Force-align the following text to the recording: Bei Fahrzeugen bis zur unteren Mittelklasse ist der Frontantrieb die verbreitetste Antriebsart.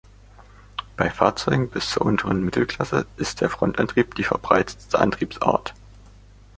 Bei 0.97 1.11
Fahrzeugen 1.11 1.69
bis 1.69 1.91
zur 1.91 2.07
unteren 2.07 2.41
Mittelklasse 2.43 3.05
ist 3.17 3.39
der 3.39 3.51
Frontantrieb 3.51 4.15
die 4.15 4.23
verbreitetste 4.23 4.97
Antriebsart. 4.97 5.75